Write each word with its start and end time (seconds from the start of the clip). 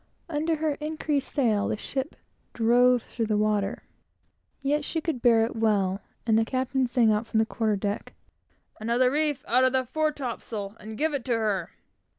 Under 0.27 0.55
her 0.55 0.73
increased 0.81 1.35
sail, 1.35 1.67
the 1.67 1.77
ship 1.77 2.15
drove 2.53 3.03
on 3.03 3.07
through 3.11 3.27
the 3.27 3.37
water. 3.37 3.83
Yet 4.59 4.83
she 4.83 4.99
could 4.99 5.21
bear 5.21 5.45
it 5.45 5.55
well; 5.55 6.01
and 6.25 6.39
the 6.39 6.43
captain 6.43 6.87
sang 6.87 7.11
out 7.11 7.27
from 7.27 7.37
the 7.37 7.45
quarter 7.45 7.75
deck 7.75 8.15
"Another 8.79 9.11
reef 9.11 9.45
out 9.47 9.63
of 9.63 9.73
that 9.73 9.89
fore 9.89 10.11
topsail, 10.11 10.75
and 10.79 10.97
give 10.97 11.13
it 11.13 11.23
to 11.25 11.33
her!" 11.35 11.69